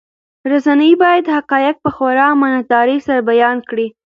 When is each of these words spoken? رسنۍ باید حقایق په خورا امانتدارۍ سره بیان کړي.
رسنۍ 0.51 0.91
باید 1.03 1.25
حقایق 1.35 1.75
په 1.83 1.89
خورا 1.95 2.25
امانتدارۍ 2.35 2.97
سره 3.07 3.19
بیان 3.29 3.57
کړي. 3.69 3.87